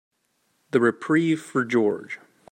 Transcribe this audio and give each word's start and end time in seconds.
The 0.71 0.79
reprieve 0.79 1.39
for 1.39 1.63
George. 1.63 2.19